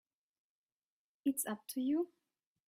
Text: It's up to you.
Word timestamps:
It's 1.25 1.45
up 1.45 1.67
to 1.75 1.79
you. 1.79 2.09